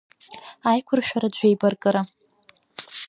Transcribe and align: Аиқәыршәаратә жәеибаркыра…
Аиқәыршәаратә 0.71 1.35
жәеибаркыра… 1.41 2.01